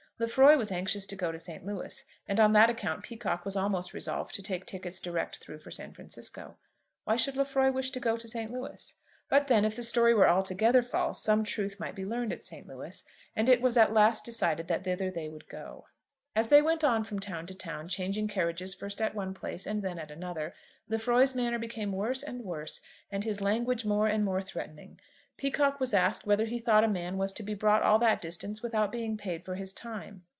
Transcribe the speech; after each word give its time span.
Lefroy 0.19 0.55
was 0.55 0.71
anxious 0.71 1.07
to 1.07 1.15
go 1.15 1.31
to 1.31 1.39
St. 1.39 1.65
Louis, 1.65 2.05
and 2.27 2.39
on 2.39 2.51
that 2.53 2.69
account 2.69 3.01
Peacocke 3.03 3.43
was 3.43 3.55
almost 3.55 3.91
resolved 3.91 4.35
to 4.35 4.43
take 4.43 4.67
tickets 4.67 4.99
direct 4.99 5.37
through 5.39 5.57
for 5.57 5.71
San 5.71 5.91
Francisco. 5.93 6.57
Why 7.05 7.15
should 7.15 7.35
Lefroy 7.35 7.71
wish 7.71 7.89
to 7.89 7.99
go 7.99 8.15
to 8.17 8.27
St. 8.27 8.51
Louis? 8.51 8.93
But 9.29 9.47
then, 9.47 9.65
if 9.65 9.75
the 9.75 9.81
story 9.81 10.13
were 10.13 10.29
altogether 10.29 10.83
false, 10.83 11.23
some 11.23 11.43
truth 11.43 11.79
might 11.79 11.95
be 11.95 12.05
learned 12.05 12.31
at 12.31 12.43
St. 12.43 12.67
Louis; 12.67 13.03
and 13.35 13.49
it 13.49 13.63
was 13.63 13.77
at 13.77 13.93
last 13.93 14.23
decided 14.23 14.67
that 14.67 14.83
thither 14.83 15.09
they 15.09 15.27
would 15.27 15.49
go. 15.49 15.85
As 16.35 16.49
they 16.49 16.61
went 16.61 16.83
on 16.83 17.03
from 17.03 17.17
town 17.19 17.47
to 17.47 17.55
town, 17.55 17.87
changing 17.87 18.27
carriages 18.27 18.75
first 18.75 19.01
at 19.01 19.15
one 19.15 19.33
place 19.33 19.65
and 19.65 19.81
then 19.81 19.97
at 19.97 20.11
another, 20.11 20.53
Lefroy's 20.87 21.33
manner 21.33 21.57
became 21.57 21.91
worse 21.91 22.21
and 22.21 22.41
worse, 22.43 22.79
and 23.09 23.23
his 23.23 23.41
language 23.41 23.85
more 23.85 24.05
and 24.05 24.23
more 24.23 24.43
threatening. 24.43 24.99
Peacocke 25.37 25.79
was 25.79 25.91
asked 25.93 26.27
whether 26.27 26.45
he 26.45 26.59
thought 26.59 26.83
a 26.83 26.87
man 26.87 27.17
was 27.17 27.33
to 27.33 27.41
be 27.41 27.55
brought 27.55 27.81
all 27.81 27.97
that 27.97 28.21
distance 28.21 28.61
without 28.61 28.91
being 28.91 29.17
paid 29.17 29.43
for 29.43 29.55
his 29.55 29.73
time. 29.73 30.23